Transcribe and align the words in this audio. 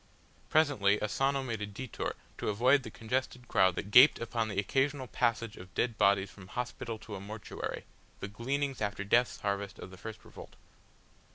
Presently 0.49 0.99
Asano 0.99 1.43
made 1.43 1.61
a 1.61 1.67
detour 1.67 2.15
to 2.39 2.49
avoid 2.49 2.81
the 2.81 2.89
congested 2.89 3.47
crowd 3.47 3.75
that 3.75 3.91
gaped 3.91 4.17
upon 4.17 4.47
the 4.47 4.57
occasional 4.59 5.05
passage 5.05 5.57
of 5.57 5.75
dead 5.75 5.95
bodies 5.99 6.31
from 6.31 6.47
hospital 6.47 6.97
to 6.97 7.13
a 7.13 7.19
mortuary, 7.19 7.83
the 8.19 8.27
gleanings 8.27 8.81
after 8.81 9.03
death's 9.03 9.41
harvest 9.41 9.77
of 9.77 9.91
the 9.91 9.97
first 9.97 10.25
revolt. 10.25 10.55